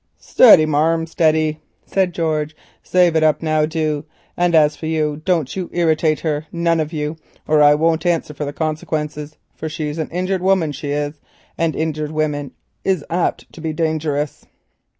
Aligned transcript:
"Steady, 0.17 0.65
marm, 0.65 1.05
steady," 1.05 1.59
said 1.85 2.11
George. 2.11 2.55
"Save 2.81 3.15
it 3.15 3.21
up 3.21 3.43
now, 3.43 3.67
do, 3.67 4.03
and 4.35 4.55
as 4.55 4.75
for 4.75 4.87
you, 4.87 5.21
don't 5.25 5.55
you 5.55 5.69
irritate 5.71 6.21
her 6.21 6.47
none 6.51 6.79
of 6.79 6.91
yer, 6.91 7.15
or 7.47 7.61
I 7.61 7.75
won't 7.75 8.07
answer 8.07 8.33
for 8.33 8.43
the 8.43 8.51
consequences, 8.51 9.37
for 9.53 9.69
she's 9.69 9.99
an 9.99 10.09
injured 10.09 10.41
woman 10.41 10.71
she 10.71 10.89
is, 10.89 11.21
and 11.55 11.75
injured 11.75 12.09
women 12.11 12.49
is 12.83 13.05
apt 13.11 13.53
to 13.53 13.61
be 13.61 13.73
dangerous." 13.73 14.43